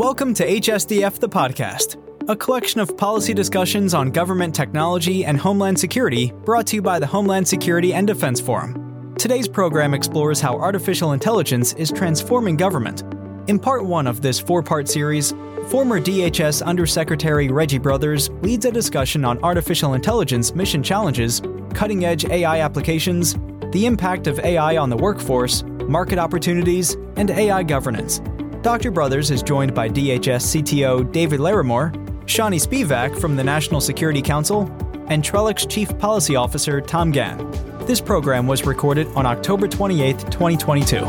[0.00, 5.78] Welcome to HSDF the Podcast, a collection of policy discussions on government technology and homeland
[5.78, 9.14] security brought to you by the Homeland Security and Defense Forum.
[9.18, 13.02] Today's program explores how artificial intelligence is transforming government.
[13.46, 15.32] In part one of this four part series,
[15.68, 21.42] former DHS Undersecretary Reggie Brothers leads a discussion on artificial intelligence mission challenges,
[21.74, 23.34] cutting edge AI applications,
[23.72, 28.22] the impact of AI on the workforce, market opportunities, and AI governance.
[28.62, 28.90] Dr.
[28.90, 31.94] Brothers is joined by DHS CTO David Larrimore,
[32.26, 34.70] Shani Spivak from the National Security Council,
[35.08, 37.38] and Trellix Chief Policy Officer Tom Gann.
[37.86, 41.06] This program was recorded on October 28, 2022.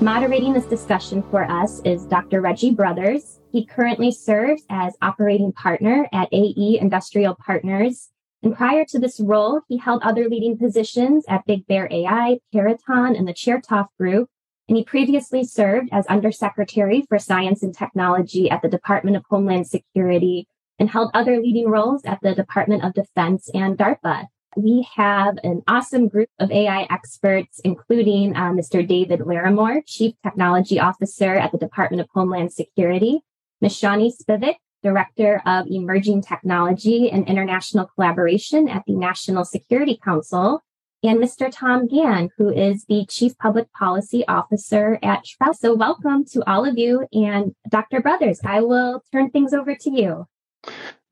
[0.00, 2.40] Moderating this discussion for us is Dr.
[2.40, 3.40] Reggie Brothers.
[3.50, 8.10] He currently serves as operating partner at AE Industrial Partners
[8.46, 13.16] and prior to this role, he held other leading positions at Big Bear AI, Peraton,
[13.16, 14.30] and the Chertoff Group.
[14.68, 19.66] And he previously served as Undersecretary for Science and Technology at the Department of Homeland
[19.66, 20.46] Security
[20.78, 24.26] and held other leading roles at the Department of Defense and DARPA.
[24.56, 28.86] We have an awesome group of AI experts, including uh, Mr.
[28.86, 33.22] David Larrimore, Chief Technology Officer at the Department of Homeland Security,
[33.60, 33.72] Ms.
[33.72, 34.54] Shani Spivak,
[34.86, 40.62] Director of Emerging Technology and International Collaboration at the National Security Council,
[41.02, 41.50] and Mr.
[41.50, 45.56] Tom Gann, who is the Chief Public Policy Officer at Trellix.
[45.56, 47.04] So welcome to all of you.
[47.12, 48.00] And Dr.
[48.00, 50.26] Brothers, I will turn things over to you.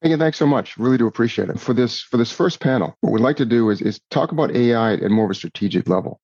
[0.03, 0.77] Again, thanks so much.
[0.77, 1.59] Really do appreciate it.
[1.59, 4.55] For this for this first panel, what we'd like to do is, is talk about
[4.55, 6.21] AI at more of a strategic level.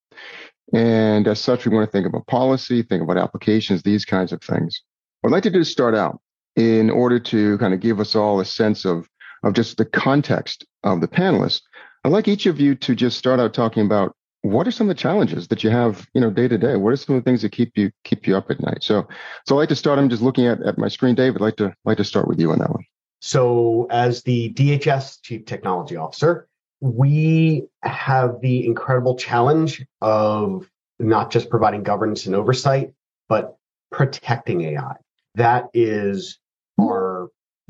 [0.72, 4.40] And as such, we want to think about policy, think about applications, these kinds of
[4.40, 4.82] things.
[5.20, 6.20] What I'd like to do is start out
[6.60, 9.08] in order to kind of give us all a sense of,
[9.42, 11.62] of just the context of the panelists,
[12.04, 14.94] I'd like each of you to just start out talking about what are some of
[14.94, 16.76] the challenges that you have, you know, day to day?
[16.76, 18.82] What are some of the things that keep you keep you up at night?
[18.82, 19.08] So,
[19.46, 19.98] so I'd like to start.
[19.98, 21.34] I'm just looking at, at my screen, Dave.
[21.34, 22.84] I'd like to like to start with you on that one.
[23.20, 26.46] So, as the DHS Chief Technology Officer,
[26.80, 32.92] we have the incredible challenge of not just providing governance and oversight,
[33.28, 33.56] but
[33.92, 34.96] protecting AI.
[35.34, 36.39] That is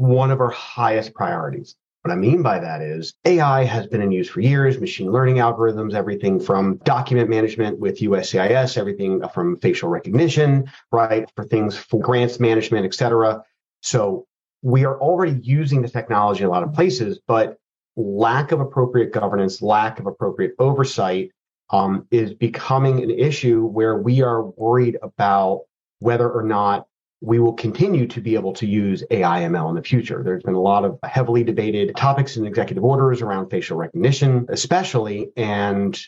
[0.01, 1.77] one of our highest priorities.
[2.01, 5.37] What I mean by that is AI has been in use for years, machine learning
[5.37, 12.01] algorithms, everything from document management with USCIS, everything from facial recognition, right, for things for
[12.01, 13.45] grants management, et cetera.
[13.83, 14.27] So
[14.63, 17.59] we are already using the technology in a lot of places, but
[17.95, 21.33] lack of appropriate governance, lack of appropriate oversight
[21.69, 25.65] um, is becoming an issue where we are worried about
[25.99, 26.87] whether or not
[27.21, 30.23] we will continue to be able to use AI ML in the future.
[30.23, 35.31] There's been a lot of heavily debated topics in executive orders around facial recognition, especially,
[35.37, 35.99] and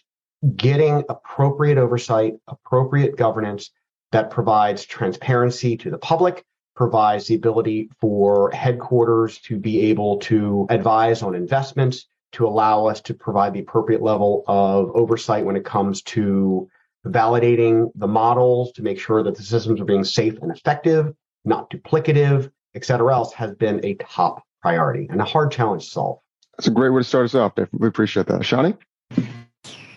[0.57, 3.71] getting appropriate oversight, appropriate governance
[4.11, 10.67] that provides transparency to the public, provides the ability for headquarters to be able to
[10.71, 15.65] advise on investments, to allow us to provide the appropriate level of oversight when it
[15.65, 16.69] comes to
[17.07, 21.13] validating the models to make sure that the systems are being safe and effective,
[21.45, 25.91] not duplicative, et cetera else has been a top priority and a hard challenge to
[25.91, 26.19] solve.
[26.57, 27.53] That's a great way to start us off.
[27.73, 28.43] We appreciate that.
[28.43, 28.77] Shani?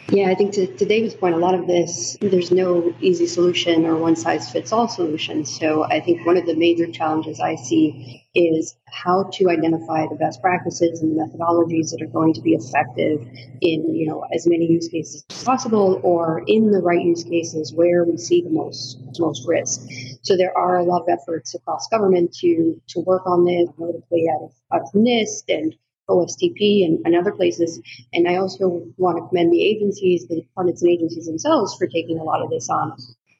[0.09, 3.85] Yeah, I think to, to David's point, a lot of this, there's no easy solution
[3.85, 5.45] or one size fits all solution.
[5.45, 10.15] So I think one of the major challenges I see is how to identify the
[10.15, 13.19] best practices and methodologies that are going to be effective
[13.61, 17.73] in, you know, as many use cases as possible or in the right use cases
[17.73, 19.81] where we see the most, most risk.
[20.21, 24.27] So there are a lot of efforts across government to, to work on this, notably
[24.35, 25.75] out of, out of NIST and
[26.09, 27.81] OSTP and, and, other places.
[28.13, 32.19] And I also want to commend the agencies, the departments and agencies themselves for taking
[32.19, 32.95] a lot of this on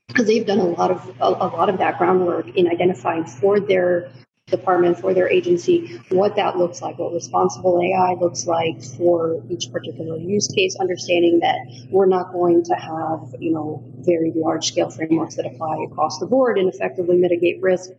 [0.08, 3.60] because they've done a lot of a, a lot of background work in identifying for
[3.60, 4.12] their
[4.48, 9.72] department for their agency what that looks like, what responsible AI looks like for each
[9.72, 11.58] particular use case, understanding that
[11.90, 16.28] we're not going to have, you know, very large scale frameworks that apply across the
[16.28, 17.90] board and effectively mitigate risk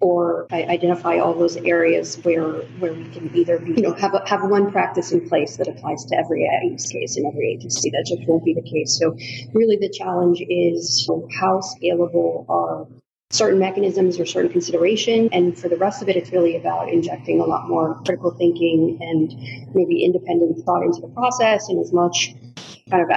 [0.00, 4.22] or identify all those areas where where we can either be, you know, have a,
[4.28, 7.90] have one practice in place that applies to every use case in every agency.
[7.90, 8.96] That just won't be the case.
[8.96, 9.16] So
[9.52, 11.10] really the challenge is
[11.40, 12.86] how scalable are
[13.30, 15.28] certain mechanisms or certain consideration.
[15.32, 18.98] And for the rest of it, it's really about injecting a lot more critical thinking
[19.00, 22.34] and maybe independent thought into the process and as much
[22.88, 23.10] kind of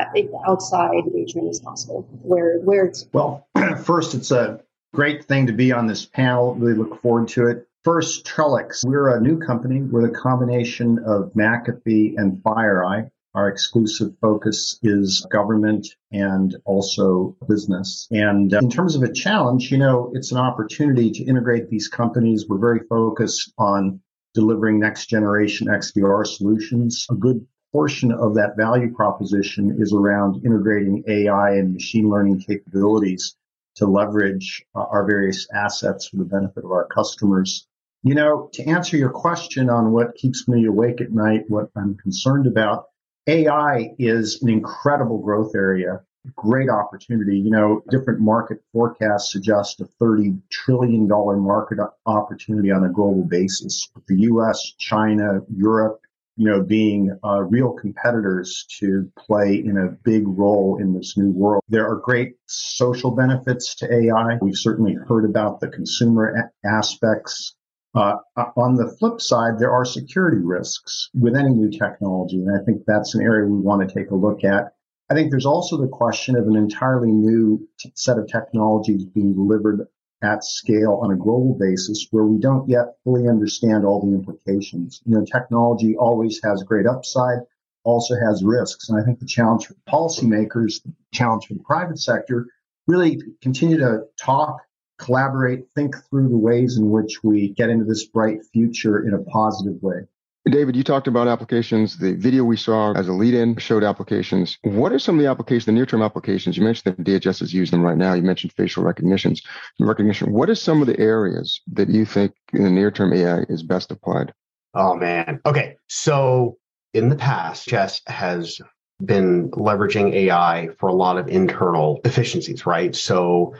[0.47, 3.47] outside engagement as possible where where it's well
[3.83, 4.59] first it's a
[4.93, 6.55] great thing to be on this panel.
[6.55, 7.67] Really look forward to it.
[7.83, 8.83] First trellix.
[8.85, 9.81] We're a new company.
[9.81, 18.07] We're the combination of mcafee and fireeye Our exclusive focus is government and also business.
[18.11, 21.87] And uh, in terms of a challenge, you know, it's an opportunity to integrate these
[21.87, 22.47] companies.
[22.47, 24.01] We're very focused on
[24.33, 27.05] delivering next generation XDR solutions.
[27.11, 33.35] A good portion of that value proposition is around integrating AI and machine learning capabilities
[33.75, 37.67] to leverage uh, our various assets for the benefit of our customers.
[38.03, 41.95] You know, to answer your question on what keeps me awake at night, what I'm
[41.95, 42.85] concerned about,
[43.27, 46.01] AI is an incredible growth area,
[46.35, 47.37] great opportunity.
[47.37, 53.89] You know, different market forecasts suggest a $30 trillion market opportunity on a global basis.
[54.07, 56.01] The US, China, Europe,
[56.39, 61.31] you know, being uh, real competitors to play in a big role in this new
[61.31, 61.61] world.
[61.67, 64.37] There are great social benefits to AI.
[64.41, 67.55] We've certainly heard about the consumer a- aspects.
[67.95, 68.17] Uh,
[68.55, 72.83] on the flip side, there are security risks with any new technology, and I think
[72.85, 74.73] that's an area we want to take a look at.
[75.09, 79.33] I think there's also the question of an entirely new t- set of technologies being
[79.33, 79.87] delivered
[80.21, 85.01] at scale on a global basis where we don't yet fully understand all the implications.
[85.05, 87.39] You know, technology always has great upside,
[87.83, 88.89] also has risks.
[88.89, 92.45] And I think the challenge for policymakers, the challenge for the private sector,
[92.87, 94.61] really continue to talk,
[94.99, 99.23] collaborate, think through the ways in which we get into this bright future in a
[99.23, 100.01] positive way.
[100.49, 101.97] David, you talked about applications.
[101.97, 104.57] The video we saw as a lead in showed applications.
[104.63, 106.57] What are some of the applications, the near term applications?
[106.57, 108.13] You mentioned that DHS is using them right now.
[108.13, 109.41] You mentioned facial recognitions,
[109.79, 110.31] recognition.
[110.31, 113.63] What are some of the areas that you think in the near term AI is
[113.63, 114.33] best applied?
[114.73, 115.41] Oh, man.
[115.45, 115.75] Okay.
[115.87, 116.57] So
[116.93, 118.59] in the past, Chess has
[119.03, 122.95] been leveraging AI for a lot of internal efficiencies, right?
[122.95, 123.55] So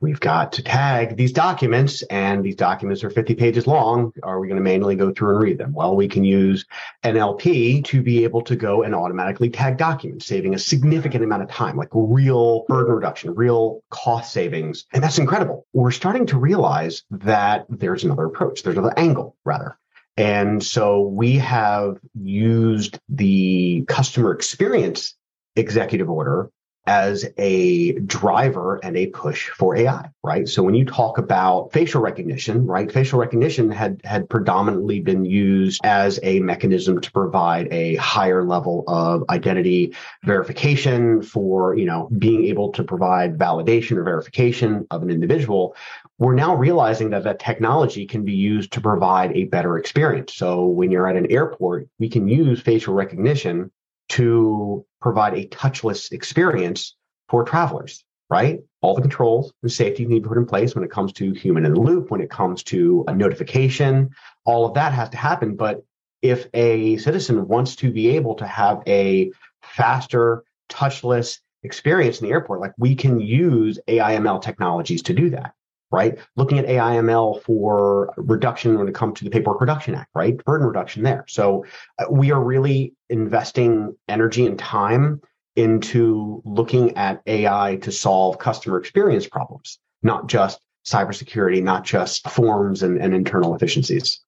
[0.00, 4.12] we've got to tag these documents and these documents are 50 pages long.
[4.22, 5.72] Are we going to manually go through and read them?
[5.72, 6.64] Well, we can use
[7.02, 11.48] NLP to be able to go and automatically tag documents, saving a significant amount of
[11.48, 14.86] time, like real burden reduction, real cost savings.
[14.92, 15.66] And that's incredible.
[15.72, 18.62] We're starting to realize that there's another approach.
[18.62, 19.78] There's another angle rather.
[20.16, 25.14] And so we have used the customer experience
[25.54, 26.50] executive order
[26.88, 30.48] as a driver and a push for AI, right?
[30.48, 32.90] So when you talk about facial recognition, right?
[32.90, 38.84] Facial recognition had had predominantly been used as a mechanism to provide a higher level
[38.88, 39.94] of identity
[40.24, 45.76] verification for, you know, being able to provide validation or verification of an individual.
[46.16, 50.34] We're now realizing that that technology can be used to provide a better experience.
[50.34, 53.70] So when you're at an airport, we can use facial recognition
[54.10, 56.96] to provide a touchless experience
[57.28, 58.60] for travelers, right?
[58.80, 61.32] All the controls and safety you need to put in place when it comes to
[61.32, 64.10] human in the loop, when it comes to a notification,
[64.44, 65.56] all of that has to happen.
[65.56, 65.84] But
[66.22, 69.30] if a citizen wants to be able to have a
[69.62, 75.54] faster, touchless experience in the airport, like we can use AIML technologies to do that
[75.90, 76.18] right?
[76.36, 80.42] Looking at AIML for reduction when it comes to the Paperwork Reduction Act, right?
[80.44, 81.24] Burden reduction there.
[81.28, 81.64] So
[81.98, 85.20] uh, we are really investing energy and time
[85.56, 92.82] into looking at AI to solve customer experience problems, not just cybersecurity, not just forms
[92.82, 94.20] and, and internal efficiencies.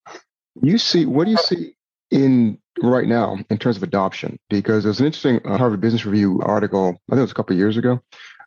[0.63, 1.75] You see, what do you see
[2.11, 4.39] in right now in terms of adoption?
[4.49, 7.55] Because there's an interesting uh, Harvard Business Review article, I think it was a couple
[7.55, 8.01] years ago,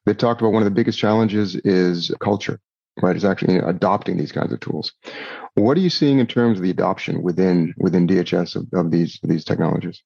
[0.06, 2.60] that talked about one of the biggest challenges is culture
[3.02, 3.16] right?
[3.16, 4.94] Is actually adopting these kinds of tools.
[5.56, 9.20] What are you seeing in terms of the adoption within within DHS of, of these
[9.24, 10.02] these technologies?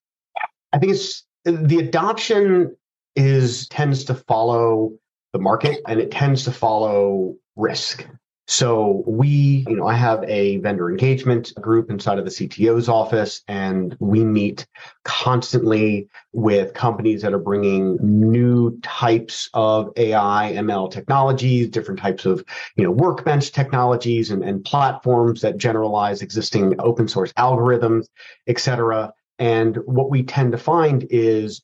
[0.74, 2.76] I think it's the adoption
[3.16, 4.94] is tends to follow
[5.34, 8.06] the market and it tends to follow risk.
[8.50, 13.44] So we, you know, I have a vendor engagement group inside of the CTO's office
[13.50, 14.66] and we meet
[15.04, 22.42] constantly with companies that are bringing new types of AI, ML technologies, different types of,
[22.78, 28.08] you know, workbench technologies and, and platforms that generalize existing open source algorithms,
[28.48, 29.12] et cetera.
[29.40, 31.64] And what we tend to find is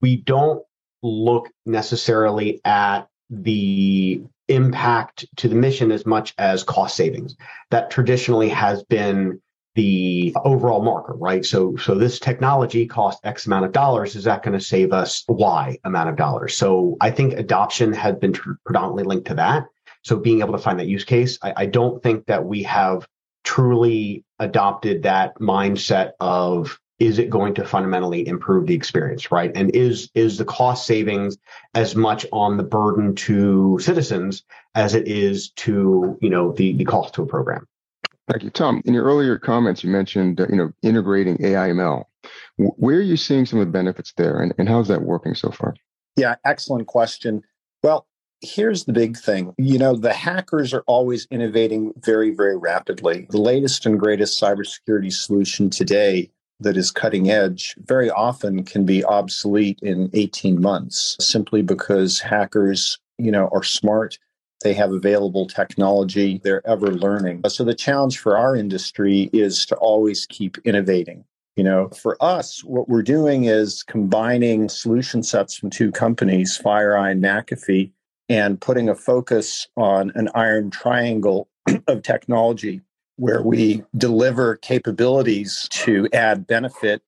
[0.00, 0.62] we don't
[1.02, 7.36] look necessarily at the impact to the mission as much as cost savings.
[7.70, 9.40] That traditionally has been
[9.74, 11.44] the overall marker, right?
[11.44, 14.16] So, so this technology cost X amount of dollars.
[14.16, 16.56] Is that going to save us Y amount of dollars?
[16.56, 19.66] So I think adoption has been tr- predominantly linked to that.
[20.02, 23.06] So being able to find that use case, I, I don't think that we have
[23.44, 29.74] truly adopted that mindset of is it going to fundamentally improve the experience right and
[29.74, 31.36] is is the cost savings
[31.74, 34.42] as much on the burden to citizens
[34.74, 37.66] as it is to you know the the cost to a program
[38.28, 42.04] thank you tom in your earlier comments you mentioned uh, you know integrating aiml
[42.56, 45.50] Where are you seeing some of the benefits there, and, and how's that working so
[45.50, 45.74] far?
[46.16, 47.42] Yeah, excellent question.
[47.82, 48.06] Well,
[48.40, 49.54] here's the big thing.
[49.58, 53.26] You know, the hackers are always innovating very, very rapidly.
[53.30, 59.04] The latest and greatest cybersecurity solution today that is cutting edge very often can be
[59.04, 64.18] obsolete in 18 months simply because hackers, you know, are smart.
[64.62, 66.40] They have available technology.
[66.42, 67.42] They're ever learning.
[67.48, 71.24] So the challenge for our industry is to always keep innovating.
[71.56, 77.12] You know, for us, what we're doing is combining solution sets from two companies, FireEye
[77.12, 77.92] and McAfee,
[78.28, 81.48] and putting a focus on an iron triangle
[81.86, 82.82] of technology
[83.16, 87.02] where we deliver capabilities to add benefit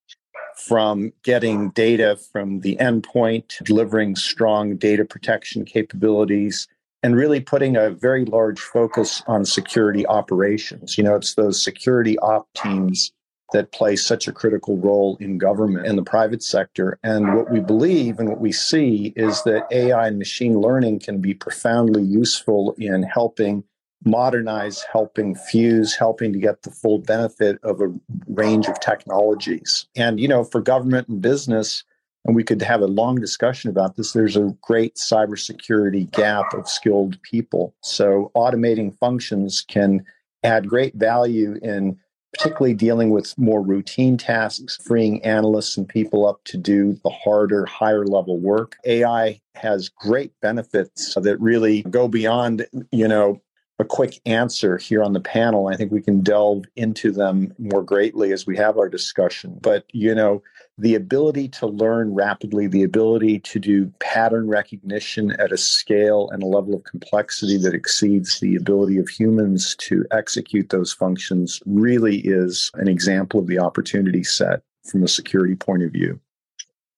[0.55, 6.67] from getting data from the endpoint, delivering strong data protection capabilities,
[7.01, 10.97] and really putting a very large focus on security operations.
[10.97, 13.13] You know, it's those security op teams
[13.51, 16.99] that play such a critical role in government and the private sector.
[17.03, 21.19] And what we believe and what we see is that AI and machine learning can
[21.19, 23.63] be profoundly useful in helping
[24.05, 27.93] modernize, helping fuse, helping to get the full benefit of a
[28.27, 29.87] range of technologies.
[29.95, 31.83] And, you know, for government and business,
[32.25, 36.69] and we could have a long discussion about this, there's a great cybersecurity gap of
[36.69, 37.75] skilled people.
[37.81, 40.05] So automating functions can
[40.43, 41.97] add great value in
[42.33, 47.65] particularly dealing with more routine tasks, freeing analysts and people up to do the harder,
[47.65, 48.75] higher level work.
[48.85, 53.41] AI has great benefits that really go beyond, you know,
[53.79, 55.67] a quick answer here on the panel.
[55.67, 59.57] I think we can delve into them more greatly as we have our discussion.
[59.61, 60.43] But, you know,
[60.77, 66.43] the ability to learn rapidly, the ability to do pattern recognition at a scale and
[66.43, 72.17] a level of complexity that exceeds the ability of humans to execute those functions really
[72.19, 76.19] is an example of the opportunity set from a security point of view.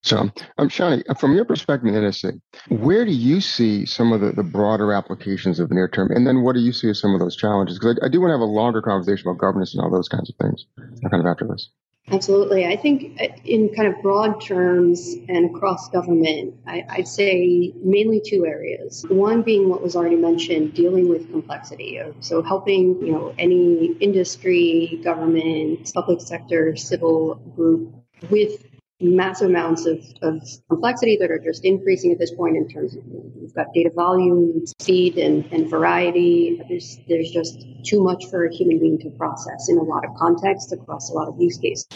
[0.03, 0.17] So,
[0.57, 4.31] um, Shani, uh, from your perspective in NSC, where do you see some of the,
[4.31, 6.11] the broader applications of the near term?
[6.11, 7.77] And then what do you see as some of those challenges?
[7.77, 10.09] Because I, I, do want to have a longer conversation about governance and all those
[10.09, 10.65] kinds of things
[11.09, 11.69] kind of after this.
[12.09, 12.65] Absolutely.
[12.65, 18.21] I think uh, in kind of broad terms and across government, I, would say mainly
[18.25, 19.05] two areas.
[19.07, 22.01] One being what was already mentioned, dealing with complexity.
[22.21, 27.93] So helping, you know, any industry, government, public sector, civil group
[28.31, 28.65] with
[29.01, 33.03] massive amounts of, of complexity that are just increasing at this point in terms of
[33.05, 36.61] we've got data volume, speed, and, and variety.
[36.67, 40.15] There's there's just too much for a human being to process in a lot of
[40.15, 41.87] contexts across a lot of use cases.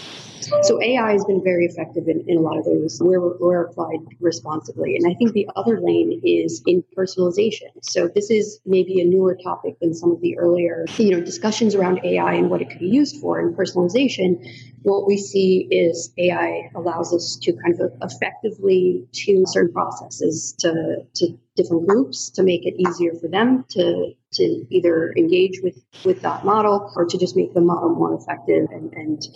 [0.61, 3.99] So AI has been very effective in, in a lot of those where we're applied
[4.19, 4.95] responsibly.
[4.95, 7.71] And I think the other lane is in personalization.
[7.81, 11.73] So this is maybe a newer topic than some of the earlier, you know, discussions
[11.73, 14.47] around AI and what it could be used for in personalization.
[14.83, 21.05] What we see is AI allows us to kind of effectively tune certain processes to,
[21.15, 26.21] to different groups to make it easier for them to to either engage with with
[26.21, 29.27] that model or to just make the model more effective and and,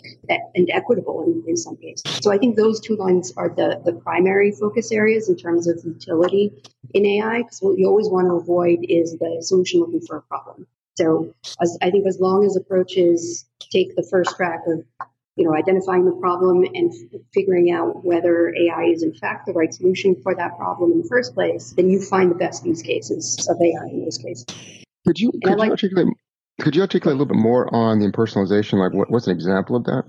[0.56, 2.04] and equitable in, in some cases.
[2.22, 5.80] So I think those two lines are the the primary focus areas in terms of
[5.86, 6.52] utility
[6.94, 10.22] in AI because what you always want to avoid is the solution looking for a
[10.24, 10.68] problem.
[10.96, 14.84] So as, I think as long as approaches take the first track of
[15.36, 19.54] you know, identifying the problem and f- figuring out whether AI is in fact the
[19.54, 22.82] right solution for that problem in the first place, then you find the best use
[22.82, 24.46] cases of AI in those cases.
[25.08, 26.08] Could you, could you articulate
[26.60, 28.80] could you articulate a little bit more on the impersonalization?
[28.80, 30.04] Like, what, what's an example of that?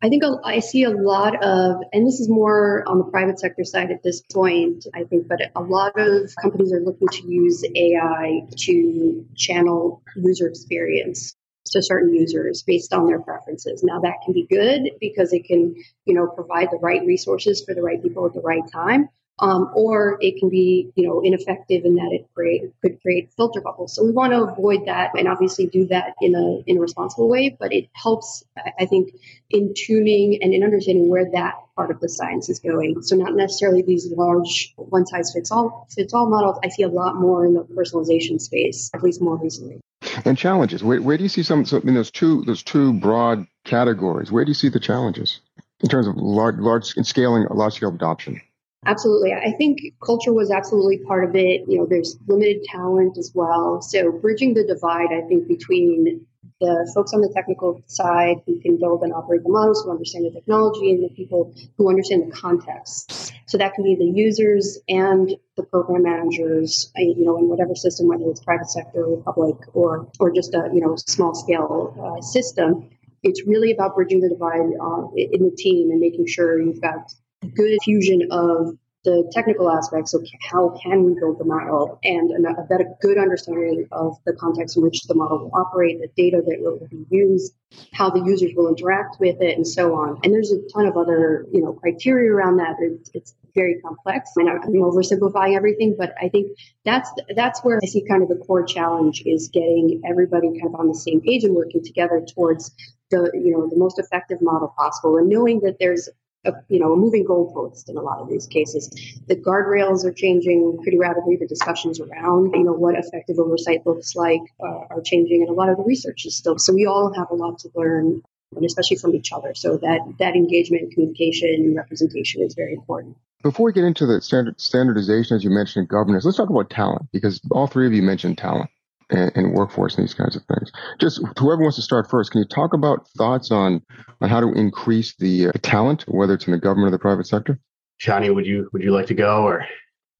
[0.00, 3.64] I think I see a lot of, and this is more on the private sector
[3.64, 7.64] side at this point, I think, but a lot of companies are looking to use
[7.74, 11.34] AI to channel user experience
[11.70, 13.82] to certain users based on their preferences.
[13.82, 17.74] Now that can be good because it can, you know, provide the right resources for
[17.74, 19.08] the right people at the right time.
[19.40, 23.60] Um, or it can be, you know, ineffective in that it create, could create filter
[23.60, 23.94] bubbles.
[23.94, 27.28] So we want to avoid that and obviously do that in a in a responsible
[27.28, 27.56] way.
[27.56, 29.14] But it helps, I think,
[29.48, 33.02] in tuning and in understanding where that part of the science is going.
[33.02, 36.58] So not necessarily these large one size fits all fits all models.
[36.64, 39.80] I see a lot more in the personalization space, at least more recently
[40.24, 40.82] and challenges.
[40.82, 44.30] Where, where do you see some, some in those two those two broad categories?
[44.30, 45.40] Where do you see the challenges
[45.80, 48.40] in terms of large large scaling large scale adoption?
[48.86, 49.32] Absolutely.
[49.32, 51.62] I think culture was absolutely part of it.
[51.66, 53.82] You know, there's limited talent as well.
[53.82, 56.24] So bridging the divide, I think, between
[56.60, 60.26] the folks on the technical side who can build and operate the models, who understand
[60.26, 63.32] the technology, and the people who understand the context.
[63.46, 68.08] So that can be the users and the program managers, you know, in whatever system,
[68.08, 72.20] whether it's private sector or public or or just a you know small scale uh,
[72.22, 72.90] system.
[73.22, 77.12] it's really about bridging the divide uh, in the team and making sure you've got
[77.54, 82.62] good fusion of the technical aspects of how can we build the model and a
[82.62, 86.60] better good understanding of the context in which the model will operate, the data that
[86.60, 87.54] will be used,
[87.92, 90.18] how the users will interact with it, and so on.
[90.24, 92.76] And there's a ton of other you know criteria around that.
[92.80, 94.30] It's, it's very complex.
[94.36, 98.36] Mean, I'm oversimplifying everything, but I think that's that's where I see kind of the
[98.36, 102.72] core challenge is getting everybody kind of on the same page and working together towards
[103.10, 106.08] the you know the most effective model possible, and knowing that there's
[106.44, 108.88] a, you know, a moving goalpost in a lot of these cases.
[109.26, 111.36] The guardrails are changing pretty rapidly.
[111.36, 115.52] The discussions around, you know, what effective oversight looks like uh, are changing, and a
[115.52, 116.58] lot of the research is still.
[116.58, 118.22] So we all have a lot to learn,
[118.54, 119.54] and especially from each other.
[119.54, 123.16] So that that engagement, communication, representation is very important.
[123.42, 127.08] Before we get into the standard, standardization, as you mentioned, governance, let's talk about talent
[127.12, 128.68] because all three of you mentioned talent
[129.10, 130.70] and, and, workforce and these kinds of things.
[130.98, 133.82] Just whoever wants to start first, can you talk about thoughts on
[134.20, 137.26] on how to increase the uh, talent, whether it's in the government or the private
[137.26, 137.58] sector?
[138.00, 139.66] Shani, would you would you like to go or?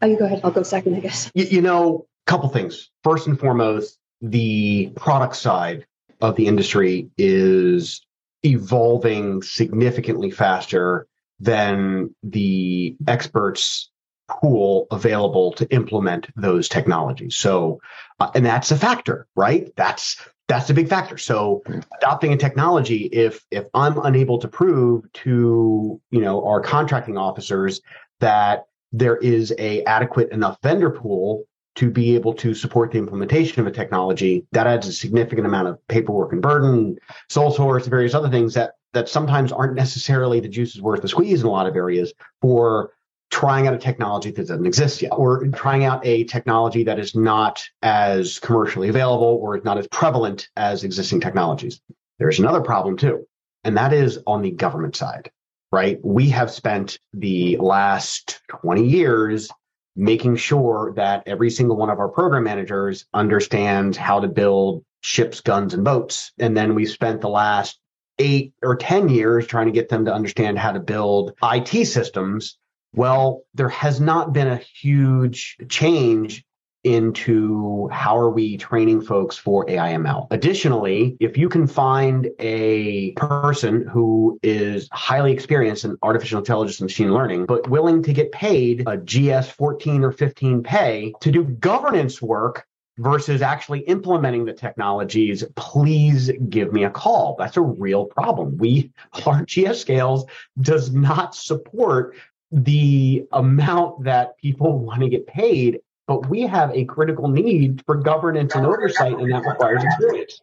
[0.01, 0.41] Oh, you go ahead.
[0.45, 1.31] I'll go second, I guess.
[1.35, 2.91] You, you know, a couple things.
[3.03, 5.87] First and foremost, the product side
[6.21, 8.05] of the industry is
[8.45, 11.07] evolving significantly faster
[11.41, 13.91] than the experts
[14.29, 17.37] pool available to implement those technologies.
[17.37, 17.81] So,
[18.21, 19.73] uh, and that's a factor, right?
[19.77, 20.17] That's
[20.49, 21.19] that's a big factor.
[21.19, 21.63] So,
[21.99, 27.81] adopting a technology, if if I'm unable to prove to you know our contracting officers
[28.21, 31.45] that there is a adequate enough vendor pool
[31.77, 35.69] to be able to support the implementation of a technology, that adds a significant amount
[35.69, 36.97] of paperwork and burden,
[37.29, 41.09] sole source, various other things that that sometimes aren't necessarily the juice is worth the
[41.09, 42.91] squeeze in a lot of areas for
[43.31, 47.15] trying out a technology that doesn't exist yet, or trying out a technology that is
[47.15, 51.81] not as commercially available or is not as prevalent as existing technologies.
[52.19, 53.27] There's another problem too,
[53.65, 55.31] and that is on the government side,
[55.71, 55.99] right?
[56.03, 59.51] We have spent the last 20 years
[59.95, 65.41] making sure that every single one of our program managers understands how to build ships,
[65.41, 66.33] guns, and boats.
[66.39, 67.79] And then we spent the last
[68.19, 72.59] eight or 10 years trying to get them to understand how to build IT systems
[72.95, 76.45] well, there has not been a huge change
[76.85, 80.29] into how are we training folks for AIML.
[80.31, 86.87] Additionally, if you can find a person who is highly experienced in artificial intelligence and
[86.87, 91.45] machine learning, but willing to get paid a GS 14 or 15 pay to do
[91.45, 92.65] governance work
[92.99, 97.37] versus actually implementing the technologies, please give me a call.
[97.39, 98.57] That's a real problem.
[98.57, 98.93] We,
[99.27, 100.25] our GS scales
[100.61, 102.15] does not support
[102.51, 107.97] the amount that people want to get paid, but we have a critical need for
[107.97, 110.41] governance and oversight, and that requires experience.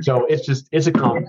[0.00, 1.26] So it's just it's a common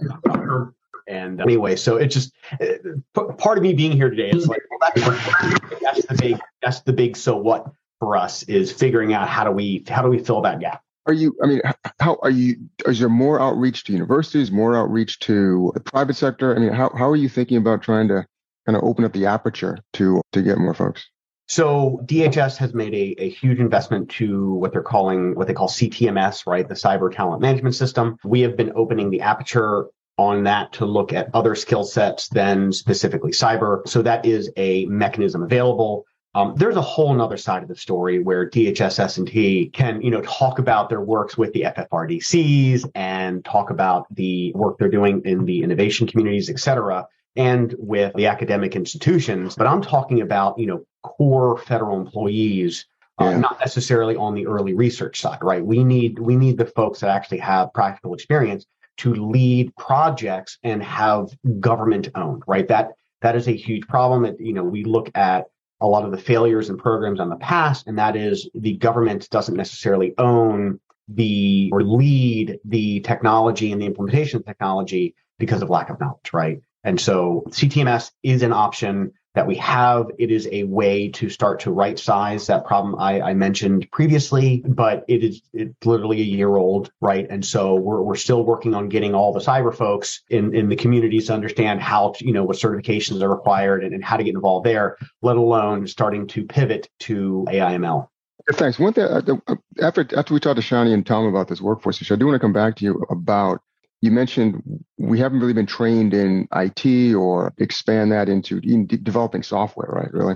[1.08, 4.62] and uh, anyway, so it's just uh, part of me being here today is like
[4.70, 9.28] well, that's, that's the big that's the big so what for us is figuring out
[9.28, 10.82] how do we how do we fill that gap.
[11.06, 11.36] Are you?
[11.44, 11.62] I mean,
[12.00, 12.56] how are you?
[12.86, 16.56] Is there more outreach to universities, more outreach to the private sector?
[16.56, 18.26] I mean, how how are you thinking about trying to
[18.66, 21.08] kind of open up the aperture to to get more folks?
[21.48, 25.68] So DHS has made a, a huge investment to what they're calling what they call
[25.68, 26.68] CTMS, right?
[26.68, 28.18] The Cyber Talent Management System.
[28.24, 32.72] We have been opening the aperture on that to look at other skill sets than
[32.72, 33.88] specifically cyber.
[33.88, 36.06] So that is a mechanism available.
[36.36, 40.22] Um, there's a whole other side of the story where DHS S&T can, you know,
[40.22, 45.46] talk about their works with the FFRDCs and talk about the work they're doing in
[45.46, 49.56] the innovation communities, et cetera and with the academic institutions.
[49.56, 52.86] But I'm talking about, you know, core federal employees,
[53.20, 53.38] uh, yeah.
[53.38, 55.66] not necessarily on the early research side, right?
[55.66, 58.66] We need we need the folks that actually have practical experience
[58.98, 62.68] to lead projects and have government owned, right?
[62.68, 62.92] That
[63.22, 64.24] that is a huge problem.
[64.24, 65.48] That you know, we look at
[65.82, 69.30] a lot of the failures and programs on the past, and that is the government
[69.30, 75.70] doesn't necessarily own the or lead the technology and the implementation of technology because of
[75.70, 76.62] lack of knowledge, right?
[76.84, 80.08] And so CTMS is an option that we have.
[80.20, 84.64] It is a way to start to right size that problem I, I, mentioned previously,
[84.66, 87.26] but it is it's literally a year old, right?
[87.28, 90.76] And so we're, we're still working on getting all the cyber folks in, in the
[90.76, 94.24] communities to understand how to, you know, what certifications are required and, and how to
[94.24, 98.08] get involved there, let alone starting to pivot to AIML.
[98.52, 98.78] Thanks.
[98.78, 102.02] One thing, uh, uh, after, after we talked to Shani and Tom about this workforce
[102.02, 103.62] issue, I do want to come back to you about
[104.04, 104.62] you mentioned
[104.98, 110.12] we haven't really been trained in IT or expand that into de- developing software, right?
[110.12, 110.36] Really,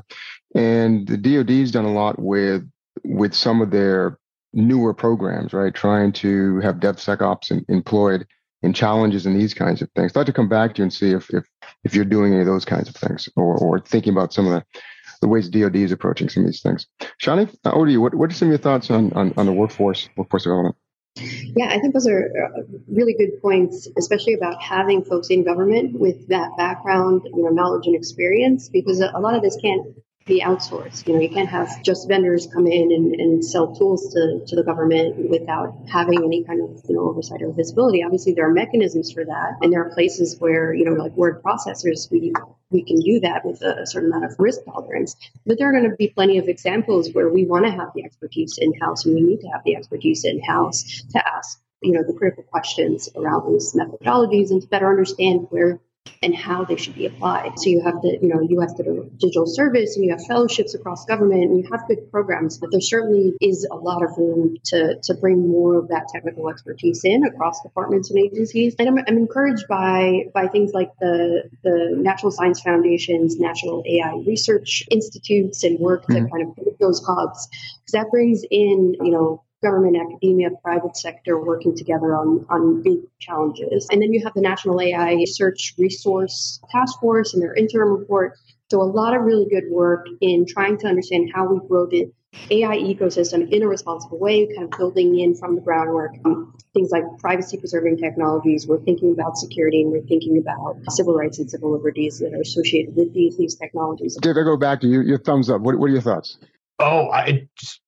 [0.55, 2.63] and the DoD's done a lot with
[3.03, 4.19] with some of their
[4.53, 5.75] newer programs, right?
[5.75, 8.25] Trying to have DevSecOps in, employed
[8.61, 10.13] in challenges and these kinds of things.
[10.13, 11.45] I'd like to come back to you and see if if
[11.83, 14.53] if you're doing any of those kinds of things or or thinking about some of
[14.53, 14.79] the
[15.19, 16.87] the ways DoD is approaching some of these things.
[17.21, 17.99] Shani, uh, over to you.
[17.99, 20.77] What, what are some of your thoughts on, on, on the workforce workforce development?
[21.19, 25.99] Yeah, I think those are uh, really good points, especially about having folks in government
[25.99, 29.97] with that background, you know, knowledge and experience, because a lot of this can't
[30.27, 31.07] be outsourced.
[31.07, 34.55] You know, you can't have just vendors come in and, and sell tools to, to
[34.55, 38.03] the government without having any kind of, you know, oversight or visibility.
[38.03, 39.57] Obviously, there are mechanisms for that.
[39.61, 42.33] And there are places where, you know, like word processors, we,
[42.69, 45.15] we can do that with a certain amount of risk tolerance.
[45.45, 48.03] But there are going to be plenty of examples where we want to have the
[48.03, 51.91] expertise in house and we need to have the expertise in house to ask you
[51.91, 55.79] know the critical questions around these methodologies and to better understand where
[56.21, 57.59] and how they should be applied.
[57.59, 58.73] So you have the, you know, U.S.
[58.73, 62.81] Digital Service and you have fellowships across government and you have good programs, but there
[62.81, 67.23] certainly is a lot of room to, to bring more of that technical expertise in
[67.25, 68.75] across departments and agencies.
[68.79, 74.21] And I'm, I'm encouraged by, by things like the, the National Science Foundation's National AI
[74.25, 76.25] Research Institutes and work mm-hmm.
[76.25, 81.43] to kind of those hubs because that brings in, you know, government, academia, private sector
[81.43, 83.87] working together on, on big challenges.
[83.91, 88.33] And then you have the National AI Research Resource Task Force and their interim report.
[88.69, 92.11] So a lot of really good work in trying to understand how we grow the
[92.51, 96.91] AI ecosystem in a responsible way, kind of building in from the groundwork um, things
[96.91, 98.67] like privacy preserving technologies.
[98.67, 102.41] We're thinking about security and we're thinking about civil rights and civil liberties that are
[102.41, 104.17] associated with these, these technologies.
[104.21, 105.01] Dave, I go back to you.
[105.01, 105.61] Your thumbs up.
[105.61, 106.37] What, what are your thoughts?
[106.79, 107.81] Oh, I just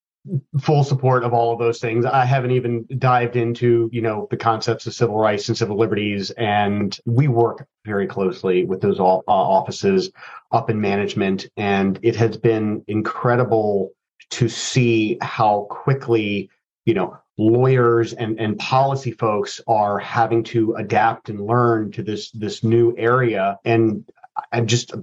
[0.60, 2.06] full support of all of those things.
[2.06, 6.32] I haven't even dived into, you know, the concepts of civil rights and civil liberties.
[6.32, 10.12] And we work very closely with those all, uh, offices
[10.52, 11.48] up in management.
[11.58, 13.92] And it has been incredible
[14.32, 16.50] to see how quickly,
[16.86, 22.32] you know, lawyers and, and policy folks are having to adapt and learn to this,
[22.32, 23.58] this new area.
[23.64, 24.04] And
[24.52, 24.94] I'm just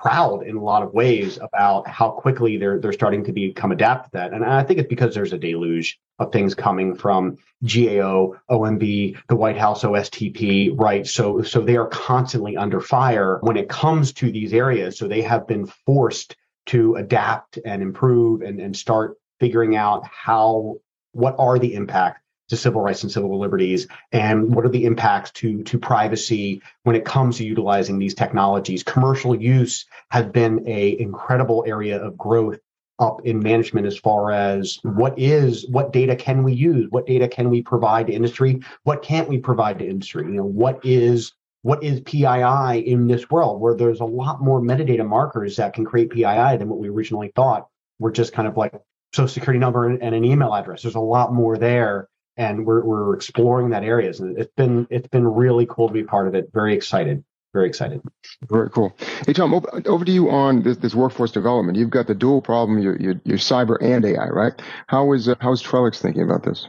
[0.00, 4.12] proud in a lot of ways about how quickly they're they're starting to become adapted
[4.12, 4.32] to that.
[4.32, 9.36] And I think it's because there's a deluge of things coming from GAO, OMB, the
[9.36, 11.06] White House OSTP, right?
[11.06, 14.98] So so they are constantly under fire when it comes to these areas.
[14.98, 16.36] So they have been forced
[16.66, 20.76] to adapt and improve and, and start figuring out how
[21.12, 25.30] what are the impact to civil rights and civil liberties and what are the impacts
[25.30, 28.82] to to privacy when it comes to utilizing these technologies?
[28.82, 32.58] Commercial use has been a incredible area of growth
[32.98, 36.86] up in management as far as what is what data can we use?
[36.90, 38.60] What data can we provide to industry?
[38.82, 40.26] What can't we provide to industry?
[40.26, 41.32] You know what is
[41.62, 45.84] what is PII in this world where there's a lot more metadata markers that can
[45.84, 47.68] create PII than what we originally thought?
[47.98, 48.74] Were just kind of like
[49.12, 50.82] social security number and, and an email address.
[50.82, 52.08] There's a lot more there
[52.40, 54.18] and we're we're exploring that areas.
[54.18, 56.50] And it's been it's been really cool to be part of it.
[56.54, 57.22] Very excited.
[57.52, 58.00] Very excited.
[58.48, 58.96] Very cool.
[59.26, 59.52] Hey Tom,
[59.84, 61.76] over to you on this, this workforce development.
[61.76, 62.78] You've got the dual problem.
[62.78, 64.52] You're, you're, you're cyber and AI, right?
[64.86, 66.66] How is uh, how is Trellix thinking about this?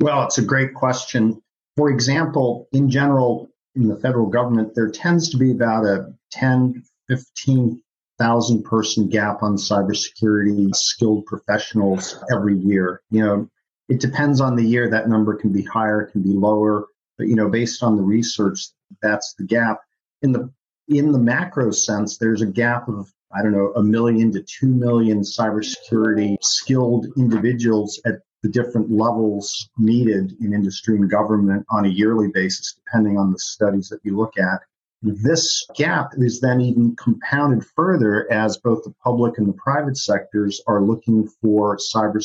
[0.00, 1.40] Well, it's a great question.
[1.76, 6.82] For example, in general, in the federal government, there tends to be about a 10,
[7.08, 13.00] 15,000 person gap on cybersecurity skilled professionals every year.
[13.10, 13.48] You know,
[13.88, 14.88] it depends on the year.
[14.88, 16.86] That number can be higher, can be lower,
[17.18, 18.68] but you know, based on the research,
[19.02, 19.80] that's the gap.
[20.22, 20.50] In the
[20.88, 24.68] in the macro sense, there's a gap of I don't know a million to two
[24.68, 31.88] million cybersecurity skilled individuals at the different levels needed in industry and government on a
[31.88, 34.60] yearly basis, depending on the studies that you look at.
[35.02, 40.60] This gap is then even compounded further as both the public and the private sectors
[40.66, 42.22] are looking for cyber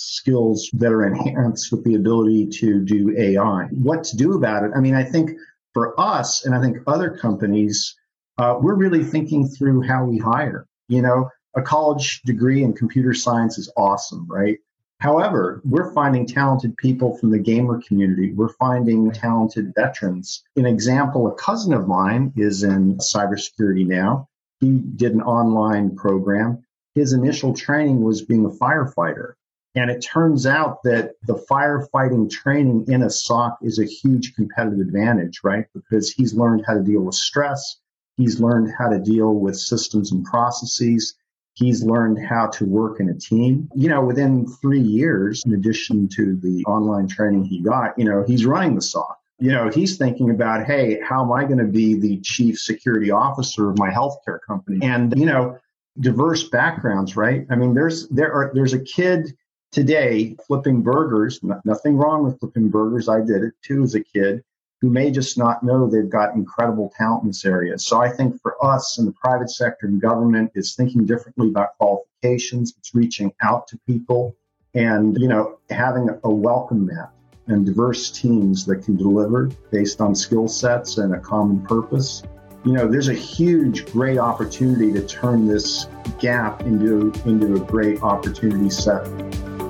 [0.00, 3.64] skills that are enhanced with the ability to do AI.
[3.70, 4.72] What to do about it?
[4.74, 5.32] I mean, I think
[5.74, 7.96] for us, and I think other companies,
[8.38, 10.66] uh, we're really thinking through how we hire.
[10.88, 14.58] You know, a college degree in computer science is awesome, right?
[15.00, 18.32] However, we're finding talented people from the gamer community.
[18.32, 20.42] We're finding talented veterans.
[20.56, 24.28] An example, a cousin of mine is in cybersecurity now.
[24.60, 26.62] He did an online program.
[26.94, 29.32] His initial training was being a firefighter.
[29.74, 34.80] And it turns out that the firefighting training in a SOC is a huge competitive
[34.80, 35.66] advantage, right?
[35.74, 37.76] Because he's learned how to deal with stress.
[38.16, 41.14] He's learned how to deal with systems and processes.
[41.54, 43.68] He's learned how to work in a team.
[43.74, 48.24] You know, within three years, in addition to the online training he got, you know,
[48.26, 49.18] he's running the SOC.
[49.38, 53.10] You know, he's thinking about, hey, how am I going to be the chief security
[53.10, 54.80] officer of my healthcare company?
[54.82, 55.58] And, you know,
[55.98, 57.46] diverse backgrounds, right?
[57.50, 59.36] I mean, there's there are there's a kid
[59.72, 61.40] today flipping burgers.
[61.64, 63.08] nothing wrong with flipping burgers.
[63.08, 64.42] I did it too as a kid.
[64.80, 67.78] who may just not know they've got incredible talent in this area.
[67.78, 71.76] So I think for us in the private sector and government, it's thinking differently about
[71.76, 72.74] qualifications.
[72.78, 74.34] It's reaching out to people
[74.74, 77.12] and, you know, having a welcome mat
[77.46, 82.22] and diverse teams that can deliver based on skill sets and a common purpose.
[82.64, 85.88] You know, there's a huge, great opportunity to turn this
[86.20, 89.06] gap into, into a great opportunity set.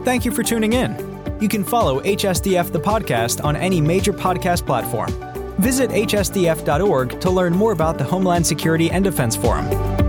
[0.04, 0.96] Thank you for tuning in.
[1.40, 5.10] You can follow HSDF the podcast on any major podcast platform.
[5.58, 9.99] Visit hsdf.org to learn more about the Homeland Security and Defense Forum.